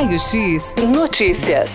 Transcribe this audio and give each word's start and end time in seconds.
Raio 0.00 0.18
X 0.18 0.74
Notícias. 0.88 1.74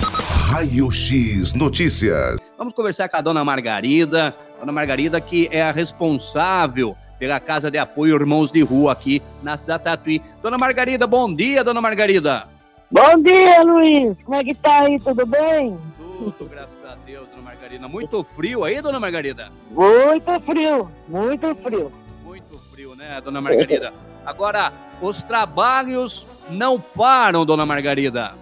Raio 0.50 0.90
X 0.90 1.54
Notícias. 1.54 2.38
Vamos 2.58 2.74
conversar 2.74 3.08
com 3.08 3.18
a 3.18 3.22
dona 3.22 3.46
Margarida. 3.46 4.36
Dona 4.60 4.72
Margarida, 4.72 5.22
que 5.22 5.48
é 5.52 5.62
a 5.62 5.72
responsável 5.72 6.98
pela 7.20 7.40
Casa 7.40 7.70
de 7.70 7.78
Apoio 7.78 8.16
Irmãos 8.16 8.52
de 8.52 8.64
Rua 8.64 8.94
aqui 8.94 9.22
na 9.44 9.56
cidade 9.60 9.84
Tatuí. 9.84 10.24
Dona 10.42 10.58
Margarida, 10.58 11.06
bom 11.06 11.32
dia, 11.32 11.64
dona 11.64 11.80
Margarida. 11.80 12.48
Bom 12.90 13.22
dia, 13.22 13.62
Luiz. 13.62 14.18
Como 14.24 14.36
é 14.36 14.44
que 14.44 14.56
tá 14.56 14.86
aí? 14.86 15.00
Tudo 15.00 15.24
bem? 15.28 15.78
Tudo, 15.96 16.50
graças 16.50 16.84
a 16.84 16.96
Deus, 17.06 17.28
dona 17.30 17.44
Margarida. 17.44 17.88
Muito 17.88 18.24
frio 18.24 18.64
aí, 18.64 18.82
dona 18.82 19.00
Margarida? 19.00 19.52
Muito 19.70 20.40
frio, 20.42 20.90
muito 21.08 21.56
frio. 21.58 21.92
Muito 22.24 22.58
frio, 22.72 22.96
né, 22.96 23.22
dona 23.22 23.40
Margarida? 23.40 23.94
Agora, 24.26 24.74
os 25.02 25.24
trabalhos 25.24 26.28
não 26.50 26.80
param, 26.80 27.46
dona 27.46 27.66
Margarida. 27.66 28.34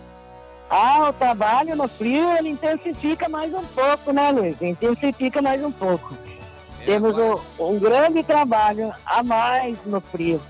Ah, 0.70 1.10
o 1.10 1.14
trabalho 1.14 1.76
no 1.76 1.88
frio, 1.88 2.30
ele 2.38 2.50
intensifica 2.50 3.30
mais 3.30 3.54
um 3.54 3.64
pouco, 3.64 4.12
né, 4.12 4.32
Luiz? 4.32 4.60
Intensifica 4.62 5.42
mais 5.42 5.64
um 5.64 5.72
pouco. 5.72 6.18
É, 6.82 6.86
Temos 6.86 7.12
agora- 7.12 7.40
um, 7.60 7.70
um 7.76 7.80
grande 7.80 8.24
trabalho 8.24 8.94
a 9.06 9.22
mais 9.22 9.78
no 9.86 10.02
frio. 10.02 10.42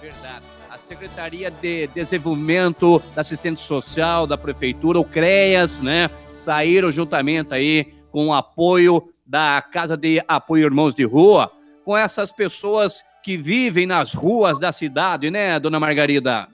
Verdade. 0.00 0.42
A 0.70 0.78
Secretaria 0.78 1.50
de 1.50 1.86
Desenvolvimento 1.88 3.02
da 3.14 3.20
Assistente 3.22 3.60
Social 3.60 4.26
da 4.26 4.38
Prefeitura, 4.38 4.98
o 4.98 5.04
CREAS, 5.04 5.80
né? 5.80 6.08
Saíram 6.36 6.90
juntamente 6.90 7.52
aí 7.52 7.92
com 8.10 8.28
o 8.28 8.32
apoio 8.34 9.12
da 9.26 9.60
Casa 9.60 9.96
de 9.96 10.22
Apoio 10.26 10.64
Irmãos 10.64 10.94
de 10.94 11.04
Rua, 11.04 11.50
com 11.84 11.94
essas 11.96 12.32
pessoas 12.32 13.02
que 13.28 13.36
vivem 13.36 13.84
nas 13.84 14.14
ruas 14.14 14.58
da 14.58 14.72
cidade, 14.72 15.30
né, 15.30 15.60
dona 15.60 15.78
Margarida? 15.78 16.48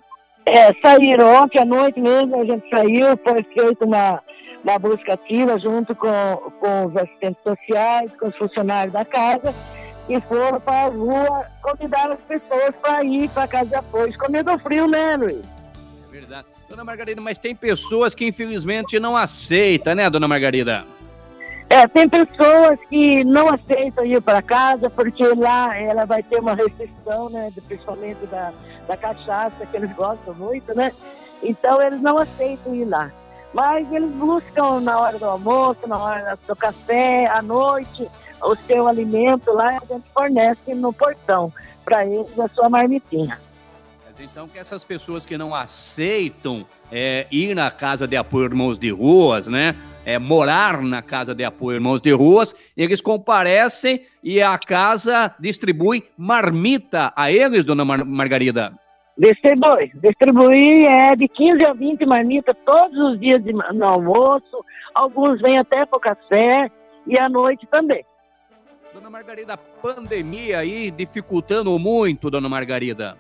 É, 0.45 0.73
saíram 0.85 1.45
ontem 1.45 1.61
à 1.61 1.65
noite 1.65 2.01
mesmo, 2.01 2.35
a 2.35 2.45
gente 2.45 2.69
saiu, 2.69 3.17
foi 3.19 3.45
feita 3.45 3.85
uma, 3.85 4.21
uma 4.65 4.77
busca 4.81 5.15
ativa 5.15 5.57
junto 5.57 5.95
com, 5.95 6.09
com 6.59 6.87
os 6.87 6.97
assistentes 6.97 7.41
sociais, 7.45 8.11
com 8.19 8.27
os 8.27 8.37
funcionários 8.37 8.93
da 8.93 9.05
casa, 9.05 9.55
e 10.09 10.21
foram 10.23 10.61
para 10.61 10.87
a 10.87 10.89
rua 10.89 11.47
convidar 11.63 12.11
as 12.11 12.19
pessoas 12.23 12.73
para 12.83 13.05
ir 13.05 13.31
para 13.31 13.45
a 13.45 13.49
casa 13.49 13.67
de 13.67 13.77
apoio. 13.77 14.19
Com 14.19 14.33
medo 14.33 14.51
do 14.51 14.59
frio, 14.59 14.89
né, 14.89 15.17
Luiz? 15.17 15.47
É 16.09 16.11
verdade. 16.11 16.49
Dona 16.69 16.83
Margarida, 16.83 17.21
mas 17.21 17.39
tem 17.39 17.55
pessoas 17.55 18.17
que 18.17 18.27
infelizmente 18.27 18.99
não 18.99 19.17
aceitam, 19.17 19.95
né, 19.95 20.11
dona 20.11 20.27
Margarida? 20.27 20.85
É, 21.69 21.89
tem 21.89 22.09
pessoas 22.09 22.79
que 22.89 23.25
não 23.25 23.49
aceitam 23.49 24.05
ir 24.05 24.21
para 24.21 24.43
casa 24.43 24.91
porque 24.91 25.27
lá 25.35 25.77
ela 25.77 26.05
vai 26.05 26.23
ter 26.23 26.39
uma 26.39 26.55
restrição, 26.55 27.31
né, 27.31 27.51
principalmente 27.67 28.25
da, 28.27 28.53
da 28.87 28.97
cachaça, 28.97 29.67
que 29.67 29.77
eles 29.77 29.93
gostam 29.95 30.35
muito, 30.35 30.75
né? 30.77 30.93
Então 31.43 31.81
eles 31.83 32.01
não 32.01 32.19
aceitam 32.19 32.75
ir 32.75 32.85
lá. 32.85 33.11
Mas 33.53 33.91
eles 33.93 34.11
buscam 34.13 34.81
na 34.81 34.99
hora 34.99 35.19
do 35.19 35.25
almoço, 35.25 35.87
na 35.87 35.99
hora 35.99 36.39
do 36.47 36.57
café, 36.57 37.27
à 37.27 37.41
noite, 37.41 38.09
o 38.43 38.55
seu 38.55 38.87
alimento 38.87 39.53
lá, 39.53 39.71
a 39.71 39.95
gente 39.95 40.05
fornece 40.13 40.75
no 40.75 40.93
portão 40.93 41.53
para 41.85 42.05
eles 42.05 42.39
a 42.39 42.49
sua 42.49 42.69
marmitinha. 42.69 43.39
Mas 44.17 44.25
então 44.31 44.47
que 44.47 44.59
essas 44.59 44.85
pessoas 44.85 45.27
que 45.27 45.37
não 45.37 45.53
aceitam 45.53 46.65
é, 46.93 47.27
ir 47.33 47.55
na 47.55 47.69
casa 47.71 48.07
de 48.07 48.17
apoio 48.17 48.45
irmãos 48.45 48.79
de 48.79 48.91
ruas, 48.91 49.49
né? 49.49 49.75
É, 50.07 50.19
morar 50.21 50.81
na 50.83 51.03
casa 51.03 51.35
de 51.35 51.43
apoio 51.45 51.77
irmãos 51.77 52.01
de 52.01 52.13
ruas, 52.13 52.55
eles 52.77 53.01
comparecem 53.01 54.03
e 54.23 54.41
a 54.41 54.57
casa 54.57 55.35
distribui 55.41 56.05
marmita 56.17 57.13
a 57.17 57.33
eles, 57.33 57.65
dona 57.65 57.85
Mar- 57.85 58.05
Margarida. 58.05 58.73
Distribui. 59.19 59.91
Distribuir 59.95 60.87
é 60.87 61.17
de 61.17 61.27
15 61.27 61.65
a 61.65 61.73
20 61.73 62.07
marmitas 62.07 62.55
todos 62.65 62.97
os 62.97 63.19
dias 63.19 63.43
de, 63.43 63.53
no 63.53 63.85
almoço. 63.85 64.65
Alguns 64.95 65.41
vêm 65.41 65.59
até 65.59 65.85
para 65.87 65.97
o 65.97 66.01
café 66.01 66.71
e 67.07 67.19
à 67.19 67.29
noite 67.29 67.67
também. 67.67 68.05
Dona 68.93 69.11
Margarida, 69.11 69.55
a 69.55 69.57
pandemia 69.57 70.59
aí 70.59 70.91
dificultando 70.93 71.77
muito, 71.81 72.31
dona 72.31 72.49
Margarida. 72.49 73.17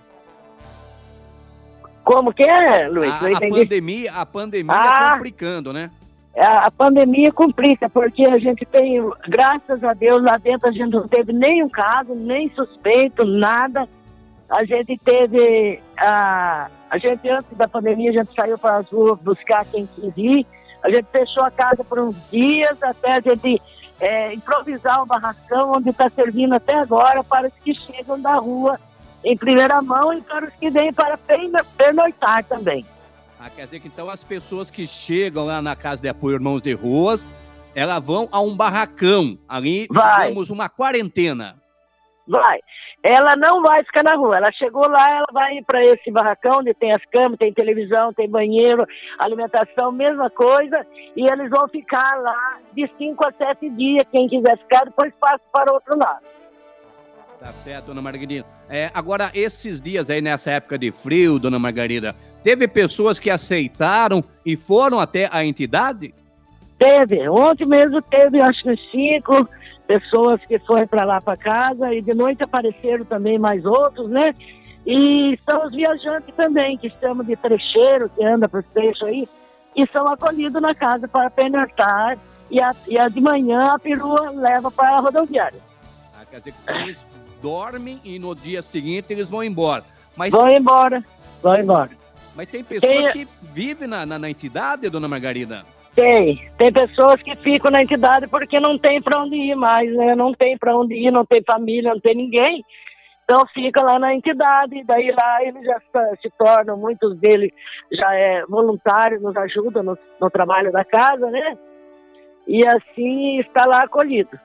Como 2.05 2.33
que 2.33 2.43
é, 2.43 2.87
Luiz? 2.89 3.11
A, 3.11 3.37
a 3.37 3.41
pandemia, 3.41 4.13
a 4.13 4.27
pandemia 4.27 4.75
Ah. 4.75 5.15
complicando, 5.17 5.73
né? 5.73 5.91
A, 6.37 6.67
a 6.67 6.71
pandemia 6.71 7.33
complica, 7.33 7.89
porque 7.89 8.25
a 8.25 8.39
gente 8.39 8.65
tem, 8.67 9.01
graças 9.29 9.83
a 9.83 9.95
Deus, 9.95 10.23
lá 10.23 10.37
dentro 10.37 10.69
a 10.69 10.73
gente 10.73 10.91
não 10.91 11.09
teve 11.09 11.33
nenhum 11.33 11.69
caso, 11.69 12.15
nem 12.15 12.51
suspeito, 12.51 13.25
nada. 13.25 13.89
A 14.51 14.65
gente 14.65 14.99
teve, 14.99 15.81
a, 15.97 16.69
a 16.91 16.99
gente 16.99 17.29
antes 17.29 17.57
da 17.57 17.67
pandemia, 17.67 18.11
a 18.11 18.13
gente 18.13 18.35
saiu 18.35 18.59
para 18.59 18.79
as 18.79 18.89
ruas 18.91 19.19
buscar 19.21 19.65
quem 19.65 19.87
quis 19.87 20.13
ir. 20.17 20.47
A 20.83 20.91
gente 20.91 21.07
fechou 21.11 21.43
a 21.43 21.51
casa 21.51 21.83
por 21.83 21.99
uns 21.99 22.15
dias 22.31 22.77
até 22.83 23.15
a 23.15 23.21
gente 23.21 23.63
é, 24.01 24.35
improvisar 24.35 25.03
um 25.03 25.07
barracão 25.07 25.73
onde 25.73 25.89
está 25.89 26.11
servindo 26.11 26.55
até 26.55 26.75
agora 26.75 27.25
para 27.25 27.47
os 27.47 27.55
que 27.65 27.75
chegam 27.75 28.21
da 28.21 28.35
rua 28.35 28.79
em 29.25 29.37
primeira 29.37 29.81
mão 29.83 30.13
e 30.13 30.21
para 30.21 30.47
os 30.47 30.55
que 30.55 30.71
vêm 30.71 30.93
para 30.93 31.17
perno- 31.17 31.65
pernoitar 31.77 32.45
também. 32.45 32.85
Ah, 33.41 33.51
quer 33.51 33.65
dizer 33.65 33.81
que 33.81 33.89
então 33.89 34.09
as 34.09 34.23
pessoas 34.23 34.71
que 34.71 34.87
chegam 34.87 35.45
lá 35.47 35.61
na 35.61 35.75
casa 35.75 36.01
de 36.01 36.09
apoio 36.09 36.35
irmãos 36.37 36.63
de 36.63 36.73
ruas, 36.73 37.27
elas 37.75 38.03
vão 38.03 38.29
a 38.31 38.41
um 38.41 38.57
barracão, 38.57 39.37
ali, 39.49 39.87
Vai. 39.91 40.23
digamos, 40.29 40.51
uma 40.51 40.69
quarentena. 40.69 41.57
Vai. 42.27 42.61
Ela 43.03 43.37
não 43.37 43.61
vai 43.61 43.85
ficar 43.85 44.03
na 44.03 44.15
rua. 44.15 44.39
Ela 44.39 44.51
chegou 44.53 44.89
lá, 44.89 45.11
ela 45.11 45.27
vai 45.31 45.61
para 45.67 45.85
esse 45.85 46.11
barracão 46.11 46.61
onde 46.61 46.73
tem 46.73 46.91
as 46.95 47.05
camas, 47.07 47.39
tem 47.39 47.53
televisão, 47.53 48.15
tem 48.15 48.27
banheiro, 48.31 48.87
alimentação, 49.19 49.93
mesma 49.93 50.31
coisa. 50.31 50.87
E 51.15 51.27
eles 51.29 51.51
vão 51.51 51.69
ficar 51.69 52.17
lá 52.23 52.59
de 52.73 52.91
5 52.97 53.23
a 53.27 53.33
7 53.33 53.69
dias. 53.71 54.07
Quem 54.11 54.27
quiser 54.27 54.57
ficar, 54.57 54.85
depois 54.87 55.13
passa 55.21 55.43
para 55.53 55.71
outro 55.71 55.99
lado. 55.99 56.25
Tá 57.45 57.53
certo, 57.53 57.89
dona 57.89 58.01
Margarida. 58.01 58.47
É, 58.71 58.91
agora, 58.95 59.31
esses 59.35 59.83
dias 59.83 60.09
aí, 60.09 60.23
nessa 60.23 60.53
época 60.53 60.79
de 60.79 60.91
frio, 60.91 61.39
dona 61.39 61.59
Margarida, 61.59 62.17
teve 62.43 62.67
pessoas 62.67 63.21
que 63.21 63.29
aceitaram 63.29 64.25
e 64.47 64.57
foram 64.57 64.99
até 64.99 65.29
a 65.31 65.45
entidade? 65.45 66.15
Teve. 66.79 67.29
Ontem 67.29 67.67
mesmo 67.67 68.01
teve, 68.01 68.41
acho 68.41 68.63
que 68.63 68.75
cinco 68.91 69.47
pessoas 69.87 70.41
que 70.47 70.59
foram 70.61 70.87
para 70.87 71.05
lá 71.05 71.21
para 71.21 71.37
casa. 71.37 71.93
E 71.93 72.01
de 72.01 72.15
noite 72.15 72.43
apareceram 72.43 73.05
também 73.05 73.39
mais 73.39 73.63
outros, 73.67 74.09
né? 74.09 74.35
E 74.87 75.39
são 75.45 75.67
os 75.67 75.75
viajantes 75.75 76.35
também, 76.35 76.79
que 76.79 76.91
chamam 76.99 77.27
de 77.27 77.37
trecheiro, 77.37 78.09
que 78.09 78.25
anda 78.25 78.49
por 78.49 78.63
trecho 78.63 79.05
aí, 79.05 79.29
e 79.77 79.87
são 79.89 80.09
acolhidos 80.09 80.63
na 80.63 80.75
casa 80.75 81.07
para 81.07 81.29
pernoctar. 81.29 82.17
E 82.51 82.59
a, 82.59 82.75
e 82.89 82.97
a 82.97 83.07
de 83.07 83.21
manhã 83.21 83.75
a 83.75 83.79
perua 83.79 84.31
leva 84.31 84.71
para 84.71 84.97
a 84.97 85.01
rodoviária. 85.01 85.61
Ah, 86.19 86.25
quer 86.25 86.39
dizer 86.39 86.55
dormem 87.49 88.01
e 88.03 88.19
no 88.19 88.35
dia 88.35 88.63
seguinte 88.63 89.13
eles 89.13 89.29
vão 89.29 89.45
embora. 89.45 89.85
Mas, 90.17 90.31
Vão 90.33 90.49
embora, 90.49 91.05
vão 91.43 91.57
embora. 91.59 91.91
mas 92.35 92.49
tem 92.49 92.65
pessoas 92.65 93.05
Tem- 93.09 93.13
que 93.13 93.29
vivem 93.53 93.87
na, 93.87 94.07
na, 94.07 94.19
na 94.19 94.31
entidade, 94.31 94.89
dona 94.89 95.07
Margarida? 95.09 95.63
Tem. 95.95 96.49
Tem 96.57 96.73
pessoas 96.73 97.21
que 97.23 97.37
ficam 97.37 97.71
na 97.71 97.83
entidade 97.83 98.27
porque 98.29 98.59
não 98.59 98.79
tem 98.79 99.03
para 99.03 99.23
onde 99.23 99.37
ir 99.37 99.55
mais, 99.55 99.95
né? 99.95 100.15
Não 100.15 100.33
tem 100.33 100.57
para 100.57 100.75
onde 100.77 100.95
ir, 100.95 101.11
não 101.11 101.25
tem 101.27 101.43
família, 101.47 101.93
não 101.93 102.01
tem 102.01 102.15
ninguém. 102.15 102.65
Então 103.25 103.47
fica 103.49 103.83
lá 103.83 103.99
na 103.99 104.15
entidade, 104.15 104.83
daí 104.85 105.11
lá 105.13 105.45
eles 105.45 105.63
já 105.65 105.79
se- 106.23 106.31
tornam, 106.39 106.77
muitos 106.79 107.17
deles 107.19 107.51
já 107.93 108.15
é 108.15 108.45
voluntários, 108.47 109.21
nos 109.23 109.37
ajudam 109.37 109.83
no, 109.83 109.99
no 110.21 110.31
trabalho 110.31 110.73
da 110.73 110.85
casa, 110.85 111.31
né? 111.31 111.57
E 112.49 112.67
assim 112.67 113.39
está 113.41 113.65
lá 113.67 113.83
acolhido. 113.85 114.39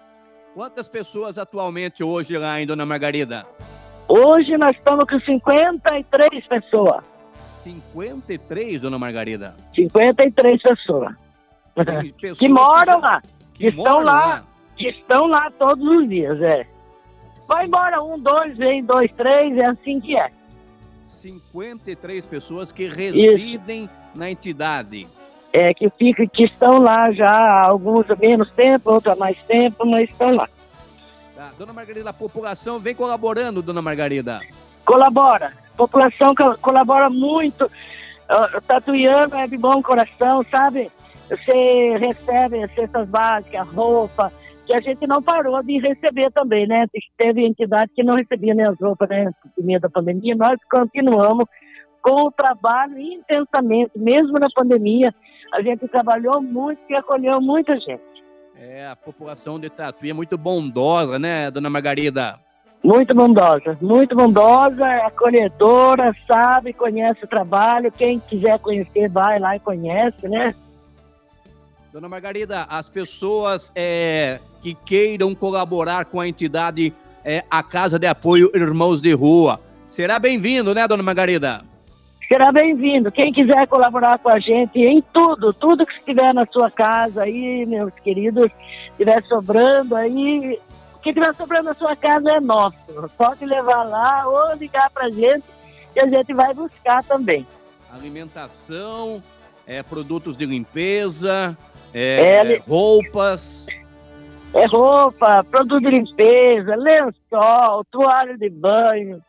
Quantas 0.53 0.87
pessoas 0.87 1.37
atualmente 1.37 2.03
hoje 2.03 2.37
lá 2.37 2.59
em 2.59 2.65
Dona 2.65 2.85
Margarida? 2.85 3.45
Hoje 4.07 4.57
nós 4.57 4.75
estamos 4.75 5.05
com 5.07 5.19
53 5.19 6.47
pessoas. 6.47 7.03
53, 7.63 8.81
dona 8.81 8.97
Margarida. 8.97 9.55
53 9.75 10.61
pessoas. 10.61 11.13
Pessoas 12.19 12.39
Que 12.39 12.49
moram 12.49 12.99
lá, 12.99 13.21
que 13.53 13.67
estão 13.67 14.01
lá. 14.01 14.43
que 14.75 14.89
estão 14.89 15.27
lá 15.27 15.49
todos 15.51 15.85
os 15.85 16.09
dias, 16.09 16.41
é. 16.41 16.65
Vai 17.47 17.65
embora 17.67 18.01
um, 18.03 18.19
dois, 18.19 18.57
vem 18.57 18.83
dois, 18.83 19.09
três, 19.13 19.55
é 19.57 19.65
assim 19.65 20.01
que 20.01 20.17
é. 20.17 20.29
53 21.03 22.25
pessoas 22.25 22.71
que 22.71 22.87
residem 22.89 23.89
na 24.15 24.29
entidade. 24.29 25.07
É, 25.51 25.73
que, 25.73 25.89
fica, 25.97 26.27
que 26.27 26.43
estão 26.43 26.77
lá 26.77 27.11
já, 27.11 27.61
alguns 27.61 28.09
há 28.09 28.15
menos 28.15 28.51
tempo, 28.51 28.91
outros 28.91 29.13
há 29.13 29.15
mais 29.15 29.37
tempo, 29.43 29.83
mas 29.85 30.07
estão 30.09 30.35
lá. 30.35 30.47
Tá? 31.35 31.49
Dona 31.57 31.73
Margarida, 31.73 32.09
a 32.09 32.13
população 32.13 32.77
vem 32.77 32.93
colaborando, 32.93 33.61
dona 33.61 33.81
Margarida. 33.81 34.41
Colabora. 34.85 35.53
A 35.73 35.77
população 35.77 36.35
co- 36.35 36.57
colabora 36.59 37.09
muito. 37.09 37.65
Uh, 37.65 38.61
Tatuiano 38.67 39.35
é 39.35 39.47
de 39.47 39.57
bom 39.57 39.81
coração, 39.81 40.43
sabe? 40.51 40.91
Você 41.29 41.97
recebe 41.97 42.63
as 42.63 42.71
cestas 42.75 43.07
básicas, 43.07 43.67
roupa, 43.69 44.31
que 44.67 44.73
a 44.73 44.81
gente 44.81 45.07
não 45.07 45.21
parou 45.23 45.63
de 45.63 45.79
receber 45.79 46.31
também, 46.31 46.67
né? 46.67 46.85
Teve 47.17 47.43
entidade 47.43 47.91
que 47.95 48.03
não 48.03 48.15
recebia 48.15 48.53
nem 48.53 48.67
as 48.67 48.79
roupas, 48.79 49.09
né? 49.09 49.31
Por 49.55 49.63
medo 49.63 49.81
da 49.81 49.89
pandemia. 49.89 50.35
Nós 50.35 50.59
continuamos 50.69 51.47
com 52.03 52.27
o 52.27 52.31
trabalho 52.31 52.99
intensamente, 52.99 53.91
mesmo 53.95 54.37
na 54.37 54.47
pandemia. 54.53 55.13
A 55.51 55.61
gente 55.61 55.87
trabalhou 55.87 56.41
muito 56.41 56.79
e 56.89 56.95
acolheu 56.95 57.41
muita 57.41 57.79
gente. 57.79 58.01
É, 58.55 58.87
a 58.87 58.95
população 58.95 59.59
de 59.59 59.69
Tatuí 59.69 60.09
é 60.09 60.13
muito 60.13 60.37
bondosa, 60.37 61.17
né, 61.17 61.49
dona 61.49 61.69
Margarida? 61.69 62.37
Muito 62.83 63.13
bondosa, 63.13 63.77
muito 63.81 64.15
bondosa, 64.15 64.85
acolhedora, 65.05 66.15
sabe, 66.25 66.71
conhece 66.71 67.23
o 67.25 67.27
trabalho. 67.27 67.91
Quem 67.91 68.19
quiser 68.19 68.57
conhecer, 68.59 69.09
vai 69.09 69.37
lá 69.37 69.55
e 69.55 69.59
conhece, 69.59 70.27
né? 70.27 70.53
Dona 71.91 72.07
Margarida, 72.07 72.65
as 72.69 72.89
pessoas 72.89 73.71
é, 73.75 74.39
que 74.61 74.75
queiram 74.85 75.33
colaborar 75.33 76.05
com 76.05 76.19
a 76.19 76.27
entidade 76.27 76.93
é, 77.25 77.43
a 77.49 77.63
Casa 77.63 77.99
de 77.99 78.07
Apoio 78.07 78.51
Irmãos 78.53 79.01
de 79.01 79.11
Rua, 79.11 79.59
será 79.89 80.19
bem-vindo, 80.19 80.73
né, 80.73 80.87
Dona 80.87 81.03
Margarida? 81.03 81.68
Será 82.29 82.51
bem-vindo. 82.51 83.11
Quem 83.11 83.33
quiser 83.33 83.67
colaborar 83.67 84.19
com 84.19 84.29
a 84.29 84.39
gente 84.39 84.79
em 84.79 85.01
tudo, 85.01 85.51
tudo 85.51 85.83
que 85.83 85.93
estiver 85.93 86.31
na 86.31 86.45
sua 86.45 86.69
casa 86.69 87.23
aí, 87.23 87.65
meus 87.65 87.91
queridos, 88.03 88.51
estiver 88.91 89.23
sobrando 89.23 89.95
aí, 89.95 90.59
o 90.93 90.99
que 90.99 91.09
estiver 91.09 91.33
sobrando 91.33 91.69
na 91.69 91.73
sua 91.73 91.95
casa 91.95 92.33
é 92.33 92.39
nosso. 92.39 92.77
Pode 93.17 93.43
levar 93.43 93.83
lá 93.83 94.27
ou 94.27 94.55
ligar 94.57 94.91
para 94.91 95.07
a 95.07 95.09
gente 95.09 95.43
que 95.91 95.99
a 95.99 96.07
gente 96.07 96.31
vai 96.35 96.53
buscar 96.53 97.03
também. 97.03 97.47
Alimentação, 97.91 99.23
é, 99.65 99.81
produtos 99.81 100.37
de 100.37 100.45
limpeza, 100.45 101.57
é, 101.91 102.43
é, 102.45 102.57
roupas. 102.59 103.65
É 104.53 104.67
roupa, 104.67 105.43
produto 105.45 105.81
de 105.81 105.89
limpeza, 105.89 106.75
lençol, 106.75 107.83
toalha 107.85 108.37
de 108.37 108.51
banho, 108.51 109.19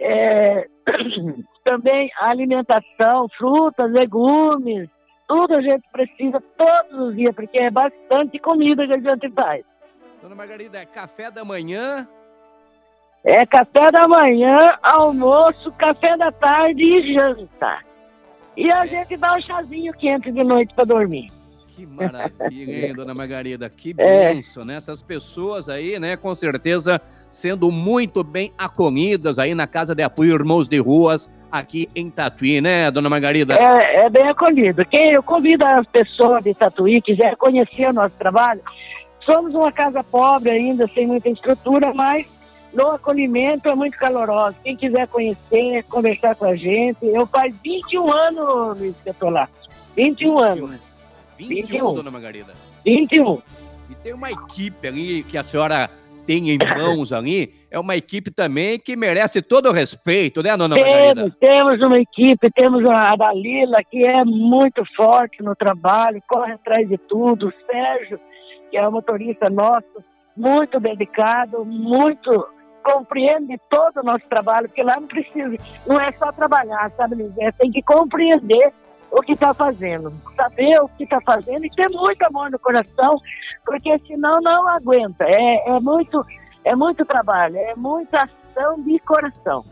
é, 0.00 0.66
também 1.68 2.10
alimentação, 2.18 3.28
frutas, 3.36 3.92
legumes, 3.92 4.88
tudo 5.26 5.56
a 5.56 5.60
gente 5.60 5.86
precisa 5.92 6.42
todos 6.56 7.08
os 7.08 7.14
dias, 7.14 7.34
porque 7.34 7.58
é 7.58 7.70
bastante 7.70 8.38
comida 8.38 8.86
que 8.86 8.94
a 8.94 8.98
gente 8.98 9.30
faz. 9.32 9.62
Dona 10.22 10.34
Margarida, 10.34 10.78
é 10.78 10.86
café 10.86 11.30
da 11.30 11.44
manhã? 11.44 12.08
É 13.22 13.44
café 13.44 13.92
da 13.92 14.08
manhã, 14.08 14.78
almoço, 14.82 15.70
café 15.72 16.16
da 16.16 16.32
tarde 16.32 16.82
e 16.82 17.12
janta. 17.12 17.80
E 18.56 18.70
a 18.70 18.86
gente 18.86 19.18
dá 19.18 19.34
um 19.34 19.42
chazinho 19.42 19.92
quente 19.92 20.32
de 20.32 20.42
noite 20.42 20.72
para 20.74 20.86
dormir. 20.86 21.28
Que 21.78 21.86
maravilha, 21.86 22.88
hein, 22.88 22.92
dona 22.92 23.14
Margarida? 23.14 23.70
Que 23.70 23.94
é. 23.96 24.34
benção, 24.34 24.64
né? 24.64 24.74
Essas 24.74 25.00
pessoas 25.00 25.68
aí, 25.68 25.96
né, 26.00 26.16
com 26.16 26.34
certeza 26.34 27.00
sendo 27.30 27.70
muito 27.70 28.24
bem 28.24 28.52
acolhidas 28.58 29.38
aí 29.38 29.54
na 29.54 29.64
Casa 29.64 29.94
de 29.94 30.02
Apoio 30.02 30.34
Irmãos 30.34 30.68
de 30.68 30.76
Ruas, 30.78 31.30
aqui 31.52 31.88
em 31.94 32.10
Tatuí, 32.10 32.60
né, 32.60 32.90
dona 32.90 33.08
Margarida? 33.08 33.54
É, 33.54 34.06
é 34.06 34.10
bem 34.10 34.26
acolhido. 34.28 34.84
Quem 34.86 35.12
eu 35.12 35.22
convido 35.22 35.64
as 35.64 35.86
pessoas 35.86 36.42
de 36.42 36.52
Tatuí, 36.52 37.00
quiser 37.00 37.36
conhecer 37.36 37.90
o 37.90 37.92
nosso 37.92 38.16
trabalho, 38.18 38.60
somos 39.24 39.54
uma 39.54 39.70
casa 39.70 40.02
pobre 40.02 40.50
ainda, 40.50 40.88
sem 40.88 41.06
muita 41.06 41.28
estrutura, 41.28 41.94
mas 41.94 42.26
no 42.74 42.88
acolhimento 42.88 43.68
é 43.68 43.74
muito 43.76 43.96
caloroso. 43.96 44.56
Quem 44.64 44.76
quiser 44.76 45.06
conhecer, 45.06 45.84
conversar 45.84 46.34
com 46.34 46.46
a 46.46 46.56
gente. 46.56 47.06
Eu 47.06 47.24
faz 47.24 47.54
21 47.62 48.12
anos, 48.12 48.80
Luiz, 48.80 48.96
que 49.00 49.10
eu 49.10 49.14
tô 49.14 49.30
lá. 49.30 49.48
21 49.94 50.38
anos. 50.40 50.87
21, 51.38 51.56
21, 51.56 51.94
dona 51.94 52.10
Margarida? 52.10 52.52
21. 52.84 53.42
E 53.90 53.94
tem 53.94 54.12
uma 54.12 54.30
equipe 54.30 54.86
ali 54.86 55.22
que 55.22 55.38
a 55.38 55.44
senhora 55.44 55.90
tem 56.26 56.50
em 56.50 56.58
mãos 56.58 57.10
ali, 57.10 57.54
é 57.70 57.78
uma 57.78 57.96
equipe 57.96 58.30
também 58.30 58.78
que 58.78 58.94
merece 58.94 59.40
todo 59.40 59.70
o 59.70 59.72
respeito, 59.72 60.42
né, 60.42 60.54
dona 60.58 60.74
temos, 60.74 60.90
Margarida? 60.90 61.36
Temos 61.40 61.80
uma 61.80 61.98
equipe, 61.98 62.50
temos 62.50 62.84
a 62.84 63.16
Dalila, 63.16 63.78
que 63.90 64.04
é 64.04 64.22
muito 64.26 64.84
forte 64.94 65.42
no 65.42 65.56
trabalho, 65.56 66.22
corre 66.28 66.52
atrás 66.52 66.86
de 66.86 66.98
tudo, 66.98 67.48
o 67.48 67.52
Sérgio, 67.66 68.20
que 68.70 68.76
é 68.76 68.86
o 68.86 68.92
motorista 68.92 69.48
nosso, 69.48 70.04
muito 70.36 70.78
dedicado, 70.78 71.64
muito 71.64 72.46
compreende 72.84 73.58
todo 73.70 74.00
o 74.00 74.02
nosso 74.02 74.26
trabalho, 74.28 74.68
porque 74.68 74.82
lá 74.82 75.00
não 75.00 75.08
precisa, 75.08 75.56
não 75.86 76.00
é 76.00 76.12
só 76.12 76.30
trabalhar, 76.32 76.90
sabe, 76.96 77.16
Lisé? 77.16 77.52
Tem 77.52 77.70
que 77.70 77.82
compreender 77.82 78.72
o 79.10 79.22
que 79.22 79.32
está 79.32 79.54
fazendo, 79.54 80.12
saber 80.36 80.80
o 80.80 80.88
que 80.88 81.04
está 81.04 81.20
fazendo 81.20 81.64
e 81.64 81.70
ter 81.70 81.88
muito 81.90 82.22
amor 82.22 82.50
no 82.50 82.58
coração, 82.58 83.20
porque 83.64 83.98
senão 84.06 84.40
não 84.40 84.68
aguenta. 84.68 85.24
É, 85.24 85.68
é, 85.68 85.80
muito, 85.80 86.24
é 86.64 86.74
muito 86.76 87.04
trabalho, 87.04 87.56
é 87.56 87.74
muita 87.74 88.22
ação 88.22 88.82
de 88.82 88.98
coração. 89.00 89.64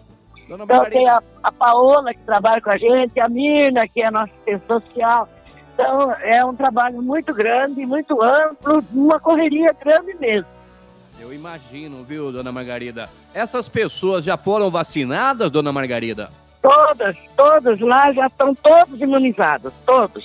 Dona 0.48 0.64
então 0.64 0.84
tem 0.84 1.08
a, 1.08 1.22
a 1.42 1.52
Paola 1.52 2.14
que 2.14 2.20
trabalha 2.20 2.60
com 2.60 2.70
a 2.70 2.78
gente, 2.78 3.18
a 3.18 3.28
Mirna, 3.28 3.86
que 3.88 4.00
é 4.00 4.06
a 4.06 4.10
nossa 4.10 4.32
assistente 4.32 4.66
social. 4.66 5.28
Então 5.74 6.12
é 6.12 6.44
um 6.44 6.54
trabalho 6.54 7.02
muito 7.02 7.34
grande, 7.34 7.84
muito 7.84 8.22
amplo, 8.22 8.82
uma 8.92 9.20
correria 9.20 9.72
grande 9.72 10.14
mesmo. 10.14 10.48
Eu 11.18 11.32
imagino, 11.32 12.04
viu, 12.04 12.30
dona 12.30 12.52
Margarida? 12.52 13.08
Essas 13.34 13.68
pessoas 13.68 14.24
já 14.24 14.36
foram 14.36 14.70
vacinadas, 14.70 15.50
dona 15.50 15.72
Margarida? 15.72 16.30
Todas, 16.66 17.16
todas 17.36 17.78
lá 17.78 18.12
já 18.12 18.26
estão 18.26 18.52
todos 18.52 19.00
imunizados, 19.00 19.72
todos. 19.86 20.24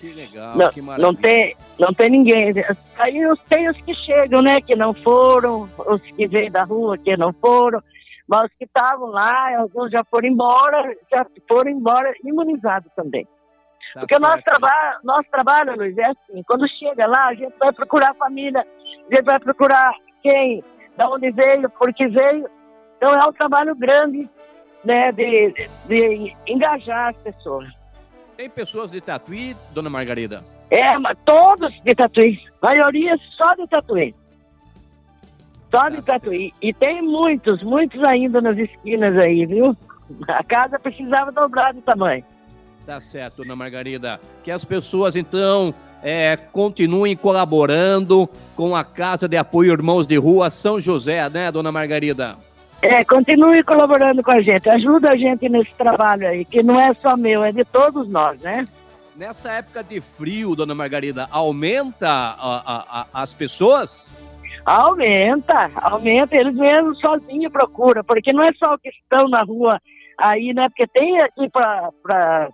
Que 0.00 0.12
legal, 0.12 0.56
não, 0.56 0.72
que 0.72 0.82
maravilha. 0.82 1.06
Não 1.06 1.14
tem, 1.14 1.56
não 1.78 1.94
tem 1.94 2.10
ninguém. 2.10 2.52
Aí 2.98 3.14
tem 3.48 3.68
os 3.68 3.80
que 3.82 3.94
chegam, 3.94 4.42
né, 4.42 4.60
que 4.60 4.74
não 4.74 4.92
foram, 4.92 5.68
os 5.86 6.02
que 6.02 6.26
vêm 6.26 6.50
da 6.50 6.64
rua 6.64 6.98
que 6.98 7.16
não 7.16 7.32
foram, 7.32 7.80
mas 8.26 8.46
os 8.46 8.56
que 8.58 8.64
estavam 8.64 9.06
lá, 9.06 9.56
alguns 9.56 9.92
já 9.92 10.02
foram 10.02 10.28
embora, 10.28 10.96
já 11.12 11.24
foram 11.46 11.70
embora 11.70 12.12
imunizados 12.24 12.90
também. 12.96 13.24
Tá 13.94 14.00
Porque 14.00 14.16
o 14.16 14.20
nosso 14.20 14.42
trabalho, 14.42 14.98
nosso 15.04 15.30
trabalho, 15.30 15.76
Luiz, 15.76 15.96
é 15.96 16.06
assim, 16.06 16.42
quando 16.44 16.68
chega 16.70 17.06
lá, 17.06 17.26
a 17.28 17.34
gente 17.34 17.54
vai 17.56 17.72
procurar 17.72 18.10
a 18.10 18.14
família, 18.14 18.66
a 19.10 19.14
gente 19.14 19.24
vai 19.24 19.38
procurar 19.38 19.94
quem, 20.24 20.64
da 20.96 21.08
onde 21.08 21.30
veio, 21.30 21.70
por 21.70 21.94
que 21.94 22.08
veio. 22.08 22.50
Então 22.96 23.14
é 23.14 23.24
um 23.24 23.32
trabalho 23.32 23.76
grande 23.76 24.28
né, 24.84 25.12
de, 25.12 25.68
de 25.86 26.36
engajar 26.46 27.10
as 27.10 27.16
pessoas. 27.18 27.68
Tem 28.36 28.48
pessoas 28.48 28.92
de 28.92 29.00
Tatuí, 29.00 29.56
dona 29.72 29.90
Margarida? 29.90 30.44
É, 30.70 30.94
todos 31.24 31.74
de 31.82 31.94
Tatuí. 31.94 32.38
maioria 32.62 33.16
só 33.36 33.54
de 33.54 33.66
Tatuí. 33.66 34.14
Só 35.70 35.88
de 35.88 36.02
Tatuí. 36.02 36.52
E 36.62 36.72
tem 36.72 37.02
muitos, 37.02 37.62
muitos 37.62 38.02
ainda 38.02 38.40
nas 38.40 38.56
esquinas 38.56 39.16
aí, 39.16 39.44
viu? 39.44 39.76
A 40.28 40.42
casa 40.44 40.78
precisava 40.78 41.32
dobrar 41.32 41.74
de 41.74 41.80
tamanho. 41.82 42.24
Tá 42.86 43.00
certo, 43.00 43.42
dona 43.42 43.54
Margarida. 43.54 44.18
Que 44.42 44.50
as 44.50 44.64
pessoas, 44.64 45.14
então, 45.14 45.74
é, 46.02 46.36
continuem 46.36 47.16
colaborando 47.16 48.28
com 48.56 48.74
a 48.74 48.82
Casa 48.82 49.28
de 49.28 49.36
Apoio 49.36 49.72
Irmãos 49.72 50.06
de 50.06 50.16
Rua 50.16 50.48
São 50.48 50.80
José, 50.80 51.28
né, 51.28 51.52
dona 51.52 51.70
Margarida? 51.70 52.36
É, 52.80 53.04
continue 53.04 53.64
colaborando 53.64 54.22
com 54.22 54.30
a 54.30 54.40
gente, 54.40 54.70
ajuda 54.70 55.10
a 55.10 55.16
gente 55.16 55.48
nesse 55.48 55.74
trabalho 55.74 56.28
aí, 56.28 56.44
que 56.44 56.62
não 56.62 56.78
é 56.78 56.94
só 56.94 57.16
meu, 57.16 57.42
é 57.42 57.50
de 57.50 57.64
todos 57.64 58.08
nós, 58.08 58.40
né? 58.40 58.66
Nessa 59.16 59.50
época 59.50 59.82
de 59.82 60.00
frio, 60.00 60.54
dona 60.54 60.76
Margarida, 60.76 61.26
aumenta 61.32 62.08
a, 62.08 62.36
a, 62.36 63.00
a, 63.00 63.06
as 63.22 63.34
pessoas? 63.34 64.08
Aumenta, 64.64 65.72
aumenta, 65.74 66.36
eles 66.36 66.54
mesmo 66.54 66.94
sozinhos 66.96 67.50
procuram, 67.50 68.04
porque 68.04 68.32
não 68.32 68.44
é 68.44 68.52
só 68.52 68.74
o 68.74 68.78
que 68.78 68.90
estão 68.90 69.28
na 69.28 69.42
rua 69.42 69.80
aí, 70.16 70.54
né? 70.54 70.68
Porque 70.68 70.86
tem 70.86 71.20
aqui 71.20 71.48
para. 71.50 72.48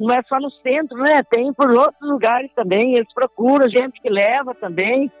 Não 0.00 0.14
é 0.14 0.22
só 0.22 0.40
no 0.40 0.50
centro, 0.62 0.96
né? 0.96 1.22
Tem 1.28 1.52
por 1.52 1.70
outros 1.70 2.08
lugares 2.08 2.50
também, 2.54 2.96
eles 2.96 3.12
procuram 3.12 3.68
gente 3.68 4.00
que 4.00 4.08
leva 4.08 4.54
também, 4.54 5.12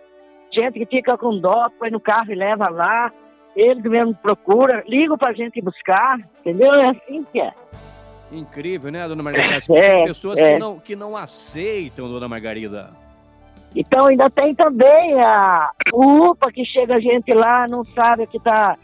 gente 0.50 0.78
que 0.78 0.86
fica 0.86 1.18
com 1.18 1.38
dó, 1.38 1.68
põe 1.78 1.90
no 1.90 2.00
carro 2.00 2.32
e 2.32 2.34
leva 2.34 2.70
lá 2.70 3.12
eles 3.54 3.82
mesmo 3.84 4.14
procuram, 4.14 4.82
ligam 4.86 5.18
para 5.18 5.30
a 5.30 5.34
gente 5.34 5.60
buscar, 5.60 6.18
entendeu? 6.40 6.72
É 6.74 6.90
assim 6.90 7.26
que 7.30 7.40
é. 7.40 7.52
Incrível, 8.30 8.90
né, 8.90 9.06
dona 9.06 9.22
Margarida? 9.22 9.58
É, 9.70 10.04
pessoas 10.04 10.38
é. 10.38 10.54
Que, 10.54 10.58
não, 10.58 10.78
que 10.78 10.96
não 10.96 11.16
aceitam, 11.16 12.08
dona 12.08 12.28
Margarida. 12.28 12.90
Então 13.74 14.06
ainda 14.06 14.28
tem 14.30 14.54
também 14.54 15.20
a 15.20 15.70
UPA 15.92 16.52
que 16.52 16.64
chega 16.64 16.96
a 16.96 17.00
gente 17.00 17.32
lá, 17.32 17.66
não 17.68 17.84
sabe 17.84 18.24
o 18.24 18.26
que 18.26 18.36
está, 18.36 18.76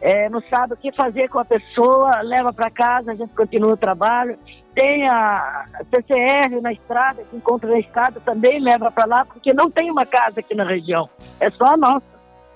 é, 0.00 0.28
não 0.28 0.42
sabe 0.42 0.74
o 0.74 0.76
que 0.76 0.92
fazer 0.92 1.28
com 1.28 1.38
a 1.38 1.44
pessoa, 1.44 2.20
leva 2.20 2.52
para 2.52 2.70
casa, 2.70 3.12
a 3.12 3.14
gente 3.14 3.34
continua 3.34 3.72
o 3.72 3.76
trabalho. 3.76 4.38
Tem 4.74 5.08
a 5.08 5.66
CCR 5.88 6.60
na 6.60 6.72
estrada, 6.72 7.22
que 7.30 7.36
encontra 7.36 7.70
na 7.70 7.78
estrada, 7.78 8.20
também 8.20 8.58
leva 8.60 8.90
para 8.90 9.06
lá, 9.06 9.24
porque 9.24 9.54
não 9.54 9.70
tem 9.70 9.90
uma 9.90 10.04
casa 10.04 10.40
aqui 10.40 10.54
na 10.54 10.64
região, 10.64 11.08
é 11.40 11.48
só 11.50 11.66
a 11.66 11.76
nossa. 11.76 12.04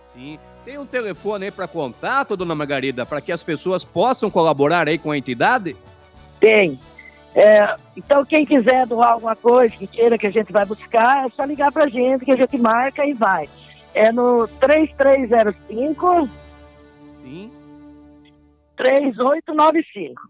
Sim. 0.01 0.39
Tem 0.69 0.77
um 0.77 0.85
telefone 0.85 1.47
aí 1.47 1.51
para 1.51 1.67
contato, 1.67 2.37
dona 2.37 2.55
Margarida, 2.55 3.07
para 3.07 3.23
que 3.23 3.33
as 3.33 3.43
pessoas 3.43 3.87
possam 3.87 4.31
colaborar 4.31 4.87
aí 4.87 4.99
com 4.99 5.11
a 5.11 5.17
entidade? 5.17 5.75
Tem. 6.39 6.79
É, 7.35 7.75
então, 7.97 8.23
quem 8.23 8.45
quiser 8.45 8.87
doar 8.87 9.13
alguma 9.13 9.35
coisa, 9.35 9.75
que 9.75 9.87
queira 9.87 10.19
que 10.19 10.27
a 10.27 10.31
gente 10.31 10.53
vai 10.53 10.67
buscar, 10.67 11.27
é 11.27 11.31
só 11.31 11.45
ligar 11.45 11.73
para 11.73 11.85
a 11.85 11.89
gente, 11.89 12.23
que 12.23 12.33
a 12.33 12.37
gente 12.37 12.59
marca 12.59 13.07
e 13.07 13.15
vai. 13.15 13.49
É 13.95 14.13
no 14.13 14.47
3305 14.47 16.29
Sim. 17.23 17.51
3895. 18.77 20.21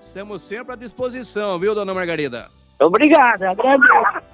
Estamos 0.00 0.42
sempre 0.42 0.72
à 0.74 0.76
disposição, 0.76 1.58
viu, 1.58 1.74
dona 1.74 1.94
Margarida? 1.94 2.48
Obrigada, 2.80 3.50
agradeço. 3.52 4.25